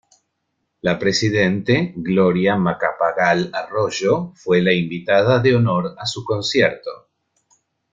La 0.81 0.97
presidente 0.97 1.93
Gloria 1.95 2.55
Macapagal 2.55 3.51
Arroyo, 3.53 4.33
fue 4.33 4.59
la 4.63 4.73
invitada 4.73 5.37
de 5.37 5.55
honor 5.55 5.93
a 5.95 6.07
su 6.07 6.23
concierto. 6.25 7.07